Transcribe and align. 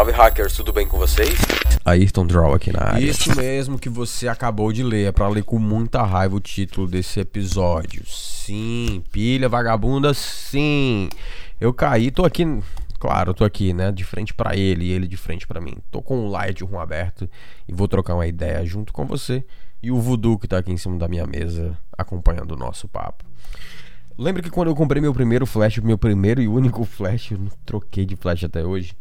salve 0.00 0.12
hackers, 0.12 0.56
tudo 0.56 0.72
bem 0.72 0.88
com 0.88 0.96
vocês? 0.96 1.38
Ayrton 1.84 2.26
Draw 2.26 2.54
aqui 2.54 2.72
na 2.72 2.94
área. 2.94 3.04
Isso 3.04 3.36
mesmo 3.36 3.78
que 3.78 3.90
você 3.90 4.28
acabou 4.28 4.72
de 4.72 4.82
ler, 4.82 5.08
é 5.08 5.12
pra 5.12 5.28
ler 5.28 5.44
com 5.44 5.58
muita 5.58 6.02
raiva 6.02 6.36
o 6.36 6.40
título 6.40 6.86
desse 6.86 7.20
episódio. 7.20 8.02
Sim, 8.06 9.04
pilha 9.12 9.46
vagabunda, 9.46 10.14
sim. 10.14 11.10
Eu 11.60 11.74
caí, 11.74 12.10
tô 12.10 12.24
aqui, 12.24 12.46
claro, 12.98 13.34
tô 13.34 13.44
aqui, 13.44 13.74
né, 13.74 13.92
de 13.92 14.02
frente 14.02 14.32
para 14.32 14.56
ele 14.56 14.86
e 14.86 14.90
ele 14.90 15.06
de 15.06 15.18
frente 15.18 15.46
para 15.46 15.60
mim. 15.60 15.76
Tô 15.90 16.00
com 16.00 16.20
o 16.20 16.30
Lightroom 16.30 16.80
aberto 16.80 17.28
e 17.68 17.72
vou 17.74 17.86
trocar 17.86 18.14
uma 18.14 18.26
ideia 18.26 18.64
junto 18.64 18.94
com 18.94 19.04
você 19.04 19.44
e 19.82 19.90
o 19.90 20.00
Voodoo 20.00 20.38
que 20.38 20.48
tá 20.48 20.56
aqui 20.56 20.72
em 20.72 20.78
cima 20.78 20.96
da 20.96 21.08
minha 21.08 21.26
mesa 21.26 21.76
acompanhando 21.98 22.52
o 22.52 22.56
nosso 22.56 22.88
papo. 22.88 23.26
Lembra 24.16 24.42
que 24.42 24.50
quando 24.50 24.68
eu 24.68 24.74
comprei 24.74 25.02
meu 25.02 25.12
primeiro 25.12 25.44
flash, 25.44 25.76
meu 25.76 25.98
primeiro 25.98 26.40
e 26.40 26.48
único 26.48 26.84
flash, 26.88 27.32
eu 27.32 27.38
não 27.38 27.50
troquei 27.66 28.06
de 28.06 28.16
flash 28.16 28.44
até 28.44 28.64
hoje. 28.64 28.94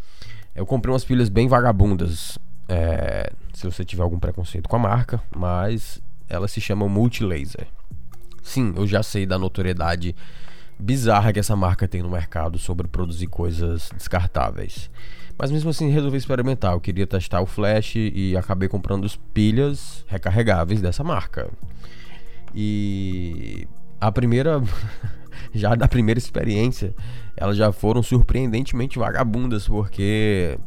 Eu 0.59 0.65
comprei 0.65 0.91
umas 0.91 1.05
pilhas 1.05 1.29
bem 1.29 1.47
vagabundas. 1.47 2.37
É, 2.67 3.31
se 3.54 3.63
você 3.65 3.86
tiver 3.86 4.04
algum 4.04 4.19
preconceito 4.19 4.67
com 4.67 4.75
a 4.75 4.79
marca, 4.79 5.23
mas 5.33 6.01
ela 6.27 6.50
se 6.50 6.59
chama 6.59 6.86
Multilaser. 6.86 7.65
Sim, 8.43 8.73
eu 8.75 8.86
já 8.86 9.01
sei 9.01 9.25
da 9.25 9.39
notoriedade 9.39 10.14
bizarra 10.77 11.31
que 11.31 11.39
essa 11.39 11.55
marca 11.55 11.87
tem 11.87 12.01
no 12.01 12.09
mercado 12.09 12.59
sobre 12.59 12.89
produzir 12.89 13.27
coisas 13.27 13.89
descartáveis. 13.95 14.91
Mas 15.37 15.50
mesmo 15.50 15.69
assim 15.69 15.91
resolvi 15.91 16.17
experimentar. 16.17 16.73
Eu 16.73 16.81
queria 16.81 17.07
testar 17.07 17.39
o 17.39 17.45
flash 17.45 17.95
e 17.95 18.36
acabei 18.36 18.67
comprando 18.67 19.05
as 19.05 19.15
pilhas 19.15 20.03
recarregáveis 20.09 20.81
dessa 20.81 21.05
marca. 21.05 21.50
E 22.53 23.65
a 24.01 24.11
primeira 24.11 24.61
já 25.55 25.73
da 25.73 25.87
primeira 25.87 26.17
experiência, 26.17 26.93
elas 27.39 27.56
já 27.56 27.71
foram 27.71 28.04
surpreendentemente 28.04 29.00
vagabundas, 29.00 29.66
porque 29.66 30.60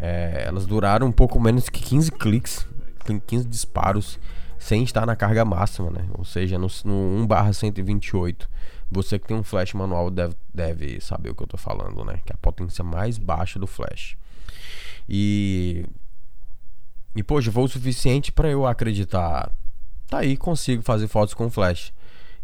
é, 0.00 0.44
elas 0.46 0.64
duraram 0.64 1.06
um 1.06 1.12
pouco 1.12 1.38
menos 1.38 1.68
que 1.68 1.82
15 1.82 2.10
cliques, 2.12 2.66
15 3.26 3.46
disparos, 3.46 4.18
sem 4.58 4.82
estar 4.84 5.04
na 5.04 5.14
carga 5.14 5.44
máxima, 5.44 5.90
né? 5.90 6.08
Ou 6.16 6.24
seja, 6.24 6.58
no, 6.58 6.66
no 6.86 7.26
1/128. 7.26 8.48
Você 8.90 9.18
que 9.18 9.26
tem 9.26 9.36
um 9.36 9.42
flash 9.42 9.74
manual 9.74 10.10
deve, 10.10 10.34
deve 10.52 10.98
saber 10.98 11.28
o 11.28 11.34
que 11.34 11.42
eu 11.42 11.46
tô 11.46 11.58
falando, 11.58 12.02
né? 12.06 12.20
Que 12.24 12.32
é 12.32 12.34
a 12.34 12.38
potência 12.38 12.82
mais 12.82 13.18
baixa 13.18 13.58
do 13.58 13.66
flash. 13.66 14.16
E. 15.06 15.84
E, 17.14 17.22
poxa, 17.22 17.52
foi 17.52 17.64
o 17.64 17.68
suficiente 17.68 18.32
para 18.32 18.48
eu 18.48 18.66
acreditar. 18.66 19.52
Tá 20.08 20.20
aí, 20.20 20.38
consigo 20.38 20.82
fazer 20.82 21.06
fotos 21.06 21.34
com 21.34 21.50
flash. 21.50 21.92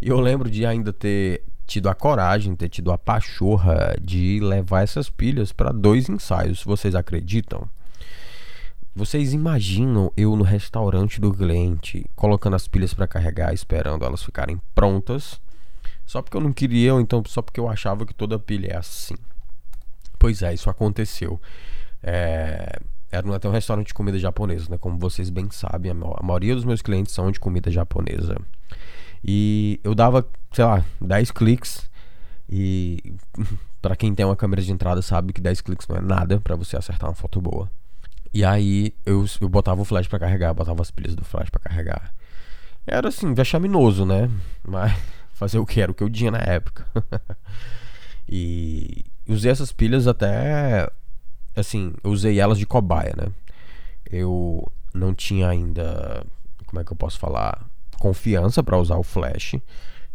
E 0.03 0.09
eu 0.09 0.21
lembro 0.21 0.51
de 0.51 0.67
ainda 0.67 0.93
ter 0.93 1.43
tido 1.69 1.89
a 1.91 1.95
coragem, 1.95 2.57
ter 2.57 2.71
tido 2.71 2.91
a 2.91 2.97
pachorra 2.97 3.95
de 4.01 4.41
levar 4.41 4.83
essas 4.83 5.11
pilhas 5.11 5.53
para 5.53 5.71
dois 5.71 6.09
ensaios. 6.09 6.65
Vocês 6.65 6.95
acreditam? 6.95 7.69
Vocês 8.97 9.35
imaginam 9.35 10.11
eu 10.17 10.35
no 10.35 10.43
restaurante 10.43 11.21
do 11.21 11.33
cliente 11.33 12.05
colocando 12.17 12.57
as 12.57 12.67
pilhas 12.67 12.95
para 12.95 13.07
carregar, 13.07 13.53
esperando 13.53 14.05
elas 14.05 14.25
ficarem 14.25 14.59
prontas, 14.75 15.41
só 16.07 16.23
porque 16.23 16.39
eu 16.39 16.41
não 16.41 16.55
queria, 16.55 16.95
ou 16.95 17.01
então 17.01 17.23
só 17.27 17.43
porque 17.43 17.61
eu 17.61 17.69
achava 17.69 18.07
que 18.07 18.15
toda 18.15 18.39
pilha 18.39 18.73
é 18.73 18.77
assim. 18.77 19.15
Pois 20.19 20.43
é, 20.43 20.55
isso 20.55 20.71
aconteceu. 20.71 21.39
É, 22.03 22.81
era 23.13 23.37
até 23.37 23.47
um 23.47 23.53
restaurante 23.53 23.89
de 23.89 23.95
comida 23.95 24.19
japonesa, 24.19 24.69
né? 24.71 24.79
Como 24.79 24.99
vocês 24.99 25.29
bem 25.29 25.51
sabem, 25.51 25.93
a 25.93 26.23
maioria 26.23 26.55
dos 26.55 26.65
meus 26.65 26.81
clientes 26.81 27.13
são 27.13 27.31
de 27.31 27.39
comida 27.39 27.71
japonesa. 27.71 28.37
E 29.25 29.81
eu 29.83 29.95
dava, 29.95 30.27
sei 30.53 30.65
lá, 30.65 30.85
10 31.01 31.31
cliques. 31.31 31.89
E 32.49 33.15
para 33.83 33.97
quem 33.97 34.15
tem 34.15 34.25
uma 34.25 34.37
câmera 34.37 34.63
de 34.63 34.73
entrada 34.73 35.03
sabe 35.03 35.33
que 35.33 35.41
10 35.41 35.61
cliques 35.61 35.87
não 35.89 35.97
é 35.97 36.01
nada 36.01 36.41
para 36.41 36.57
você 36.57 36.77
acertar 36.77 37.09
uma 37.09 37.15
foto 37.15 37.41
boa. 37.41 37.71
E 38.33 38.45
aí 38.45 38.95
eu, 39.05 39.25
eu 39.41 39.49
botava 39.49 39.81
o 39.81 39.85
flash 39.85 40.07
para 40.07 40.19
carregar, 40.19 40.55
botava 40.55 40.83
as 40.83 40.91
pilhas 40.91 41.15
do 41.15 41.25
flash 41.25 41.51
para 41.51 41.61
carregar. 41.61 42.15
Era 42.87 43.09
assim, 43.09 43.35
vexaminoso, 43.35 44.05
né? 44.07 44.31
Mas 44.67 44.93
fazer 45.35 45.59
o 45.59 45.67
que 45.67 45.81
era 45.81 45.93
o 45.93 45.95
que 45.95 46.03
eu 46.03 46.11
tinha 46.11 46.31
na 46.31 46.39
época. 46.39 46.87
e 48.29 49.05
usei 49.27 49.51
essas 49.51 49.73
pilhas 49.73 50.07
até 50.07 50.89
assim, 51.55 51.93
eu 52.03 52.11
usei 52.11 52.41
elas 52.41 52.59
de 52.59 52.67
cobaia, 52.67 53.15
né? 53.17 53.33
Eu 54.11 54.71
não 54.95 55.15
tinha 55.15 55.49
ainda, 55.49 56.25
como 56.67 56.81
é 56.81 56.85
que 56.85 56.93
eu 56.93 56.97
posso 56.97 57.19
falar? 57.19 57.68
Confiança 57.99 58.63
para 58.63 58.79
usar 58.79 58.97
o 58.97 59.03
flash. 59.03 59.57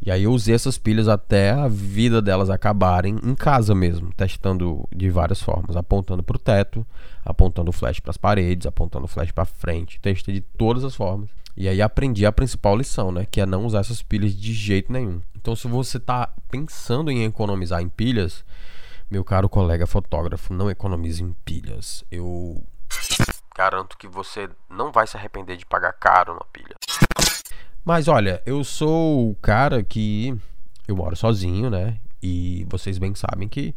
E 0.05 0.11
aí 0.11 0.23
eu 0.23 0.33
usei 0.33 0.53
essas 0.53 0.77
pilhas 0.77 1.07
até 1.07 1.51
a 1.51 1.67
vida 1.69 2.21
delas 2.21 2.49
acabarem 2.49 3.17
em 3.23 3.33
casa 3.33 3.73
mesmo, 3.73 4.11
testando 4.13 4.85
de 4.93 5.09
várias 5.09 5.41
formas, 5.41 5.77
apontando 5.77 6.21
para 6.21 6.35
o 6.35 6.39
teto, 6.39 6.85
apontando 7.23 7.69
o 7.69 7.73
flash 7.73 8.01
para 8.01 8.11
as 8.11 8.17
paredes, 8.17 8.67
apontando 8.67 9.05
o 9.05 9.07
flash 9.07 9.31
para 9.31 9.45
frente, 9.45 10.01
testei 10.01 10.33
de 10.33 10.41
todas 10.41 10.83
as 10.83 10.93
formas. 10.93 11.29
E 11.55 11.69
aí 11.69 11.81
aprendi 11.81 12.25
a 12.25 12.33
principal 12.33 12.75
lição, 12.75 13.13
né, 13.13 13.25
que 13.29 13.39
é 13.39 13.45
não 13.45 13.65
usar 13.65 13.79
essas 13.79 14.01
pilhas 14.01 14.35
de 14.35 14.51
jeito 14.51 14.91
nenhum. 14.91 15.21
Então 15.37 15.55
se 15.55 15.69
você 15.69 15.97
está 15.97 16.33
pensando 16.51 17.09
em 17.09 17.23
economizar 17.23 17.81
em 17.81 17.87
pilhas, 17.87 18.43
meu 19.09 19.23
caro 19.23 19.47
colega 19.47 19.87
fotógrafo, 19.87 20.53
não 20.53 20.69
economize 20.69 21.23
em 21.23 21.31
pilhas. 21.45 22.03
Eu 22.11 22.61
garanto 23.55 23.97
que 23.97 24.07
você 24.07 24.49
não 24.69 24.91
vai 24.91 25.07
se 25.07 25.15
arrepender 25.15 25.55
de 25.55 25.65
pagar 25.65 25.93
caro 25.93 26.33
na 26.33 26.43
pilha. 26.51 26.75
Mas 27.83 28.07
olha, 28.07 28.41
eu 28.45 28.63
sou 28.63 29.31
o 29.31 29.35
cara 29.35 29.83
que. 29.83 30.35
Eu 30.87 30.95
moro 30.95 31.15
sozinho, 31.15 31.69
né? 31.69 31.97
E 32.21 32.65
vocês 32.69 32.97
bem 32.97 33.13
sabem 33.15 33.47
que, 33.47 33.75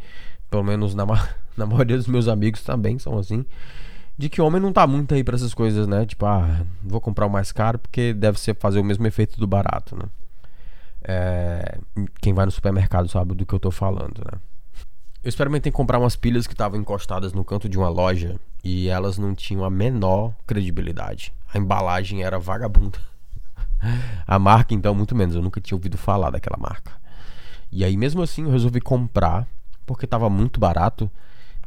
pelo 0.49 0.63
menos 0.63 0.95
na, 0.95 1.05
ma 1.05 1.29
na 1.57 1.67
maioria 1.67 1.97
dos 1.97 2.07
meus 2.07 2.29
amigos 2.29 2.63
também 2.63 2.99
são 2.99 3.19
assim. 3.19 3.45
De 4.19 4.29
que 4.29 4.41
homem 4.41 4.61
não 4.61 4.73
tá 4.73 4.87
muito 4.87 5.15
aí 5.15 5.23
pra 5.23 5.37
essas 5.37 5.53
coisas, 5.53 5.87
né? 5.87 6.07
Tipo, 6.07 6.25
ah, 6.27 6.65
vou 6.83 7.01
comprar 7.01 7.27
o 7.27 7.31
mais 7.31 7.53
caro 7.53 7.79
porque 7.79 8.15
deve 8.15 8.41
ser 8.41 8.57
fazer 8.57 8.79
o 8.79 8.85
mesmo 8.85 9.07
efeito 9.07 9.39
do 9.39 9.47
barato, 9.47 9.97
né? 9.97 10.05
É, 11.03 11.79
quem 12.21 12.33
vai 12.33 12.47
no 12.47 12.51
supermercado 12.51 13.09
sabe 13.09 13.35
do 13.35 13.45
que 13.45 13.55
eu 13.55 13.61
tô 13.61 13.71
falando, 13.71 14.19
né? 14.25 14.39
Eu 15.23 15.29
experimentei 15.29 15.71
comprar 15.73 15.99
umas 15.99 16.17
pilhas 16.17 16.47
que 16.47 16.55
estavam 16.55 16.79
encostadas 16.79 17.33
no 17.33 17.45
canto 17.45 17.69
de 17.69 17.77
uma 17.77 17.89
loja 17.89 18.37
e 18.63 18.89
elas 18.89 19.19
não 19.19 19.35
tinham 19.35 19.65
a 19.65 19.71
menor 19.71 20.33
credibilidade. 20.47 21.35
A 21.53 21.59
embalagem 21.59 22.23
era 22.23 22.39
vagabunda. 22.39 22.99
A 24.27 24.39
marca, 24.39 24.75
então, 24.75 24.95
muito 24.95 25.15
menos. 25.15 25.35
Eu 25.35 25.43
nunca 25.43 25.61
tinha 25.61 25.77
ouvido 25.77 25.97
falar 25.97 26.31
daquela 26.31 26.57
marca. 26.59 26.93
E 27.71 27.85
aí, 27.85 27.97
mesmo 27.97 28.23
assim, 28.23 28.45
eu 28.45 28.51
resolvi 28.51 28.81
comprar, 28.81 29.47
porque 29.85 30.05
estava 30.05 30.29
muito 30.31 30.59
barato. 30.59 31.11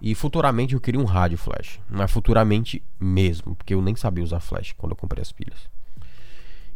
E 0.02 0.16
futuramente 0.16 0.74
eu 0.74 0.80
queria 0.80 1.00
um 1.00 1.06
rádio 1.06 1.38
flash. 1.38 1.80
Mas 1.90 2.12
futuramente 2.12 2.82
mesmo, 3.00 3.56
porque 3.56 3.74
eu 3.74 3.82
nem 3.82 3.96
sabia 3.96 4.24
usar 4.24 4.40
flash 4.40 4.74
quando 4.78 4.94
eu 4.94 4.96
comprei 4.96 5.22
as 5.22 5.32
pilhas. 5.32 5.70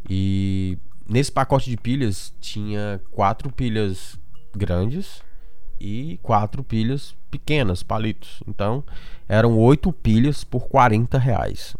E 0.10 0.78
nesse 1.08 1.32
pacote 1.32 1.70
de 1.70 1.78
pilhas 1.78 2.34
tinha 2.42 3.00
quatro 3.12 3.52
pilhas 3.52 4.20
grandes 4.56 5.24
e 5.80 6.20
quatro 6.22 6.64
pilhas 6.64 7.16
pequenas, 7.32 7.82
palitos. 7.82 8.44
Então 8.48 8.84
eram 9.28 9.58
oito 9.58 9.92
pilhas 9.94 10.44
por 10.44 10.68
40 10.68 11.18
reais. 11.18 11.76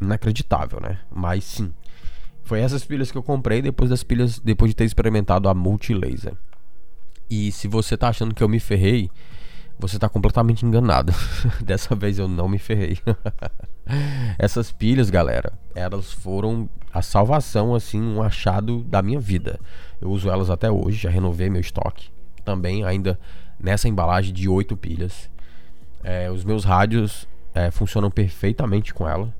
Inacreditável, 0.00 0.80
né? 0.80 1.00
Mas 1.10 1.44
sim, 1.44 1.72
foi 2.44 2.60
essas 2.60 2.84
pilhas 2.84 3.10
que 3.10 3.18
eu 3.18 3.22
comprei 3.22 3.62
depois 3.62 3.90
das 3.90 4.02
pilhas, 4.02 4.38
depois 4.38 4.70
de 4.70 4.76
ter 4.76 4.84
experimentado 4.84 5.48
a 5.48 5.54
multilaser. 5.54 6.34
E 7.28 7.50
se 7.50 7.66
você 7.66 7.96
tá 7.96 8.08
achando 8.08 8.34
que 8.34 8.42
eu 8.44 8.48
me 8.48 8.60
ferrei, 8.60 9.10
você 9.78 9.98
tá 9.98 10.08
completamente 10.08 10.64
enganado. 10.64 11.12
Dessa 11.64 11.94
vez 11.94 12.18
eu 12.18 12.28
não 12.28 12.46
me 12.46 12.58
ferrei. 12.58 12.98
Essas 14.38 14.70
pilhas, 14.70 15.08
galera, 15.10 15.52
elas 15.74 16.12
foram 16.12 16.68
a 16.92 17.00
salvação, 17.02 17.74
assim, 17.74 18.00
um 18.00 18.22
achado 18.22 18.82
da 18.84 19.02
minha 19.02 19.18
vida. 19.18 19.58
Eu 20.00 20.10
uso 20.10 20.30
elas 20.30 20.50
até 20.50 20.70
hoje, 20.70 20.98
já 20.98 21.10
renovei 21.10 21.48
meu 21.48 21.60
estoque. 21.60 22.10
Também 22.44 22.84
ainda 22.84 23.18
nessa 23.58 23.88
embalagem 23.88 24.34
de 24.34 24.48
8 24.48 24.76
pilhas. 24.76 25.30
É, 26.02 26.30
os 26.30 26.44
meus 26.44 26.64
rádios 26.64 27.26
é, 27.54 27.70
funcionam 27.70 28.10
perfeitamente 28.10 28.92
com 28.92 29.08
ela. 29.08 29.34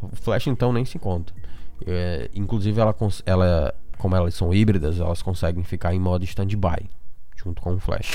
O 0.00 0.16
flash 0.16 0.48
então 0.48 0.72
nem 0.72 0.84
se 0.84 0.98
conta. 0.98 1.32
É, 1.86 2.30
inclusive, 2.34 2.80
ela, 2.80 2.94
ela, 3.26 3.74
como 3.98 4.16
elas 4.16 4.34
são 4.34 4.52
híbridas, 4.52 4.98
elas 5.00 5.22
conseguem 5.22 5.64
ficar 5.64 5.94
em 5.94 6.00
modo 6.00 6.24
standby, 6.24 6.88
junto 7.36 7.60
com 7.62 7.74
o 7.74 7.80
flash. 7.80 8.12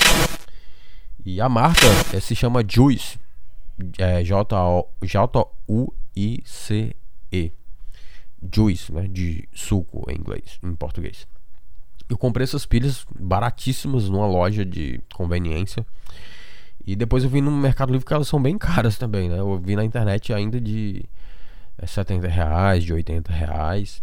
E 1.24 1.40
a 1.40 1.48
marca 1.48 1.86
é, 2.12 2.20
se 2.20 2.34
chama 2.34 2.62
Juice, 2.66 3.18
é, 3.98 4.22
J-U-I-C-E. 4.24 4.62
Juice, 8.54 8.92
né, 8.92 9.08
de 9.08 9.48
suco 9.52 10.08
em 10.08 10.14
inglês, 10.14 10.58
em 10.62 10.74
português. 10.74 11.26
Eu 12.08 12.16
comprei 12.16 12.44
essas 12.44 12.64
pilhas 12.64 13.04
baratíssimas 13.18 14.08
numa 14.08 14.26
loja 14.26 14.64
de 14.64 15.00
conveniência. 15.12 15.84
E 16.86 16.96
depois 16.96 17.24
eu 17.24 17.28
vi 17.30 17.40
no 17.40 17.50
Mercado 17.50 17.92
Livre 17.92 18.06
que 18.06 18.14
elas 18.14 18.28
são 18.28 18.40
bem 18.40 18.56
caras 18.56 18.96
também, 18.96 19.28
né? 19.28 19.38
Eu 19.38 19.58
vi 19.58 19.76
na 19.76 19.84
internet 19.84 20.32
ainda 20.32 20.60
de 20.60 21.04
é 21.78 21.86
70 21.86 22.26
reais, 22.28 22.84
de 22.84 22.92
80 22.92 23.32
reais. 23.32 24.02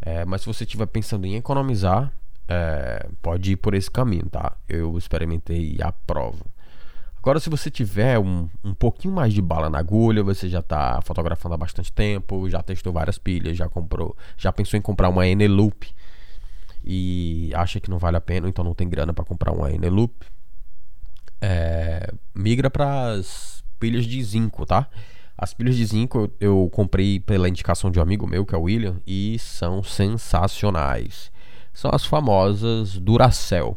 É, 0.00 0.24
mas 0.24 0.42
se 0.42 0.46
você 0.46 0.64
estiver 0.64 0.86
pensando 0.86 1.26
em 1.26 1.36
economizar, 1.36 2.12
é, 2.48 3.08
pode 3.22 3.52
ir 3.52 3.56
por 3.56 3.74
esse 3.74 3.90
caminho, 3.90 4.26
tá? 4.26 4.56
Eu 4.68 4.98
experimentei 4.98 5.76
e 5.78 5.82
aprovo. 5.82 6.44
Agora, 7.16 7.40
se 7.40 7.48
você 7.48 7.70
tiver 7.70 8.18
um, 8.18 8.50
um 8.62 8.74
pouquinho 8.74 9.14
mais 9.14 9.32
de 9.32 9.40
bala 9.40 9.70
na 9.70 9.78
agulha, 9.78 10.22
você 10.22 10.46
já 10.46 10.58
está 10.58 11.00
fotografando 11.00 11.54
há 11.54 11.56
bastante 11.58 11.90
tempo, 11.90 12.50
já 12.50 12.62
testou 12.62 12.92
várias 12.92 13.16
pilhas, 13.16 13.56
já 13.56 13.66
comprou, 13.66 14.14
já 14.36 14.52
pensou 14.52 14.76
em 14.76 14.82
comprar 14.82 15.08
uma 15.08 15.26
Eneloop 15.26 15.90
e 16.84 17.50
acha 17.54 17.80
que 17.80 17.88
não 17.88 17.98
vale 17.98 18.18
a 18.18 18.20
pena, 18.20 18.46
então 18.46 18.62
não 18.62 18.74
tem 18.74 18.86
grana 18.86 19.14
para 19.14 19.24
comprar 19.24 19.52
uma 19.52 19.72
Eneloop, 19.72 20.14
é, 21.40 22.12
migra 22.34 22.68
para 22.68 23.12
as 23.12 23.64
pilhas 23.80 24.04
de 24.04 24.22
zinco, 24.22 24.66
tá? 24.66 24.86
As 25.36 25.52
pilhas 25.52 25.76
de 25.76 25.84
zinco 25.84 26.18
eu, 26.18 26.32
eu, 26.40 26.70
comprei 26.70 27.18
pela 27.18 27.48
indicação 27.48 27.90
de 27.90 27.98
um 27.98 28.02
amigo 28.02 28.26
meu, 28.26 28.46
que 28.46 28.54
é 28.54 28.58
o 28.58 28.62
William, 28.62 29.00
e 29.06 29.38
são 29.38 29.82
sensacionais. 29.82 31.32
São 31.72 31.90
as 31.92 32.04
famosas 32.04 32.98
Duracell 32.98 33.76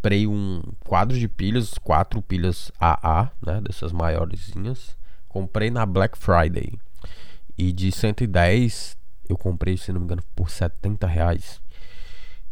comprei 0.00 0.26
um 0.26 0.62
quadro 0.86 1.18
de 1.18 1.28
pilhas, 1.28 1.74
quatro 1.74 2.22
pilhas 2.22 2.72
AA, 2.80 3.30
né, 3.44 3.60
dessas 3.60 3.92
maiorzinhas. 3.92 4.96
Comprei 5.28 5.70
na 5.70 5.84
Black 5.84 6.16
Friday. 6.16 6.72
E 7.56 7.70
de 7.70 7.92
110 7.92 8.96
eu 9.28 9.36
comprei, 9.36 9.76
se 9.76 9.92
não 9.92 10.00
me 10.00 10.06
engano, 10.06 10.22
por 10.34 10.50
70 10.50 11.06
reais. 11.06 11.60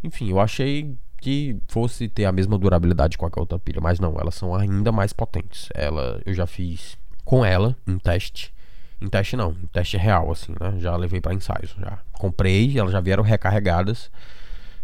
Enfim, 0.05 0.29
eu 0.31 0.39
achei 0.39 0.97
que 1.21 1.57
fosse 1.67 2.09
ter 2.09 2.27
a 2.27 2.33
mesma 2.33 2.57
durabilidade 2.59 3.19
com 3.19 3.27
a 3.27 3.31
outra 3.37 3.59
pilha, 3.59 3.81
mas 3.81 3.99
não, 3.99 4.17
elas 4.21 4.35
são 4.35 4.55
ainda 4.55 4.93
mais 4.93 5.13
potentes. 5.13 5.69
Ela, 5.75 6.21
eu 6.25 6.35
já 6.35 6.47
fiz 6.47 6.97
com 7.29 7.45
ela 7.45 7.77
um 7.87 7.99
teste. 7.99 8.55
Em 8.99 9.07
teste 9.07 9.37
não, 9.37 9.51
em 9.51 9.67
teste 9.67 9.99
real, 9.99 10.33
assim, 10.33 10.55
né? 10.59 10.81
Já 10.81 10.97
levei 10.97 11.21
para 11.21 11.35
ensaios. 11.35 11.77
Já 11.79 11.99
comprei, 12.11 12.79
elas 12.79 12.91
já 12.91 13.03
vieram 13.03 13.23
recarregadas. 13.23 14.11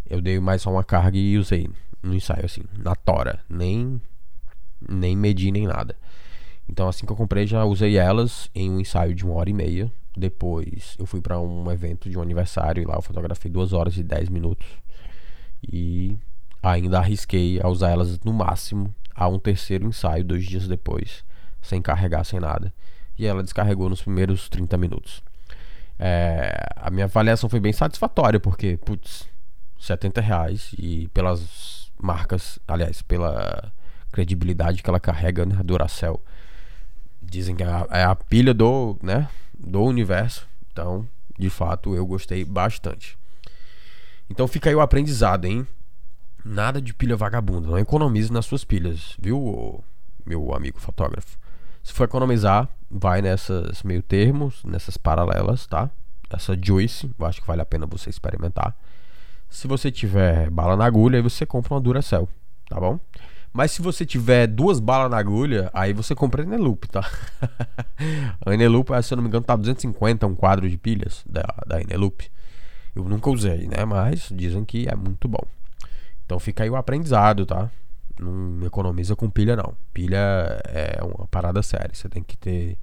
Eu 0.07 0.21
dei 0.21 0.39
mais 0.39 0.61
só 0.61 0.71
uma 0.71 0.85
carga 0.85 1.17
e 1.17 1.39
usei 1.39 1.71
no 2.03 2.15
ensaio, 2.15 2.45
assim, 2.45 2.61
na 2.77 2.95
tora. 2.95 3.41
Nem, 3.49 3.99
nem 4.87 5.17
medi 5.17 5.51
nem 5.51 5.67
nada. 5.67 5.97
Então, 6.69 6.87
assim 6.87 7.07
que 7.07 7.13
eu 7.13 7.17
comprei, 7.17 7.47
já 7.47 7.65
usei 7.65 7.97
elas 7.97 8.51
em 8.55 8.71
um 8.71 8.79
ensaio 8.79 9.15
de 9.15 9.25
uma 9.25 9.37
hora 9.37 9.49
e 9.49 9.55
meia. 9.55 9.91
Depois, 10.15 10.97
eu 10.99 11.07
fui 11.07 11.23
para 11.23 11.41
um 11.41 11.73
evento 11.73 12.11
de 12.11 12.19
um 12.19 12.21
aniversário 12.21 12.83
e 12.83 12.87
lá 12.87 12.97
eu 12.97 13.03
fotografei 13.03 13.51
duas 13.51 13.73
horas 13.73 13.97
e 13.97 14.03
dez 14.03 14.29
minutos. 14.29 14.67
E 15.67 16.19
ainda 16.63 16.99
arrisquei 16.99 17.59
a 17.63 17.69
usar 17.69 17.89
elas 17.89 18.21
no 18.21 18.35
máximo 18.35 18.95
a 19.15 19.27
um 19.29 19.39
terceiro 19.39 19.87
ensaio, 19.87 20.23
dois 20.23 20.45
dias 20.45 20.69
depois, 20.69 21.25
sem 21.65 21.83
carregar, 21.83 22.25
sem 22.25 22.39
nada. 22.39 22.73
E 23.19 23.27
ela 23.27 23.43
descarregou 23.43 23.89
nos 23.89 24.03
primeiros 24.03 24.49
30 24.49 24.77
minutos. 24.77 25.23
É, 25.99 26.57
a 26.77 26.91
minha 26.91 27.07
avaliação 27.07 27.49
foi 27.49 27.61
bem 27.61 27.73
satisfatória, 27.73 28.39
porque, 28.39 28.77
putz, 28.77 29.29
70 29.79 30.21
reais 30.21 30.75
e 30.79 31.09
pelas 31.09 31.91
marcas, 32.01 32.59
aliás, 32.67 33.03
pela 33.03 33.73
credibilidade 34.13 34.83
que 34.83 34.89
ela 34.89 35.01
carrega, 35.01 35.45
né, 35.45 35.61
Duracell. 35.65 36.21
Dizem 37.23 37.57
que 37.57 37.63
é 37.63 37.67
a, 37.67 37.87
é 37.91 38.05
a 38.05 38.15
pilha 38.15 38.53
do, 38.53 38.97
né, 39.03 39.29
do 39.59 39.83
universo. 39.83 40.47
Então, 40.73 41.09
de 41.39 41.51
fato, 41.51 41.95
eu 41.95 42.07
gostei 42.07 42.45
bastante. 42.45 43.19
Então 44.29 44.47
fica 44.49 44.69
aí 44.71 44.75
o 44.75 44.81
aprendizado, 44.81 45.45
hein? 45.45 45.67
Nada 46.45 46.81
de 46.81 46.93
pilha 46.95 47.17
vagabunda. 47.17 47.69
Não 47.69 47.79
economize 47.79 48.33
nas 48.33 48.47
suas 48.47 48.65
pilhas, 48.65 49.15
viu, 49.19 49.83
meu 50.25 50.55
amigo 50.55 50.81
fotógrafo? 50.81 51.39
Se 51.85 51.93
for 51.93 52.05
economizar, 52.05 52.69
vai 52.91 53.21
nessas 53.21 53.83
meio 53.83 54.03
termos, 54.03 54.65
nessas 54.65 54.97
paralelas, 54.97 55.67
tá? 55.67 55.91
Essa 56.31 56.59
Joyce, 56.61 57.15
eu 57.17 57.27
acho 57.27 57.43
que 57.43 57.47
vale 57.47 57.61
a 57.61 57.67
pena 57.67 57.87
você 57.87 58.09
experimentar. 58.09 58.75
Se 59.51 59.69
você 59.69 59.93
tiver 59.93 60.49
bala 60.49 60.77
na 60.77 60.87
agulha, 60.87 61.19
aí 61.19 61.23
você 61.23 61.45
compra 61.45 61.75
uma 61.75 61.81
Duracell, 61.81 62.27
tá 62.71 62.81
bom? 62.81 62.99
Mas 63.53 63.71
se 63.71 63.83
você 63.83 64.05
tiver 64.05 64.47
duas 64.47 64.81
balas 64.81 65.11
na 65.11 65.19
agulha, 65.19 65.71
aí 65.75 65.93
você 65.93 66.15
compra 66.15 66.43
a 66.43 66.45
Eneloop, 66.45 66.89
tá? 66.89 67.09
a 68.45 68.53
Eneloop, 68.53 68.91
se 69.03 69.13
eu 69.13 69.17
não 69.17 69.23
me 69.23 69.29
engano, 69.29 69.45
tá 69.45 69.55
250 69.55 70.27
um 70.27 70.35
quadro 70.35 70.69
de 70.69 70.79
pilhas 70.79 71.23
da, 71.25 71.45
da 71.67 71.81
Eneloop. 71.81 72.29
Eu 72.97 73.05
nunca 73.05 73.29
usei, 73.31 73.69
né? 73.69 73.85
Mas 73.85 74.29
dizem 74.33 74.65
que 74.65 74.89
é 74.89 74.97
muito 74.97 75.29
bom. 75.29 75.45
Então 76.25 76.41
fica 76.41 76.65
aí 76.65 76.71
o 76.71 76.77
aprendizado, 76.77 77.45
tá? 77.45 77.71
Não 78.19 78.65
economiza 78.65 79.17
com 79.17 79.29
pilha, 79.29 79.57
não. 79.57 79.75
Pilha 79.93 80.61
é 80.67 81.03
uma 81.03 81.27
parada 81.27 81.63
séria. 81.63 81.91
Você 81.93 82.09
tem 82.09 82.23
que 82.23 82.37
ter 82.37 82.79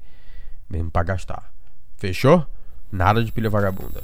mesmo 0.69 0.91
pra 0.91 1.03
gastar. 1.03 1.51
Fechou? 1.97 2.45
Nada 2.91 3.23
de 3.23 3.31
pilha 3.31 3.49
vagabunda. 3.49 4.03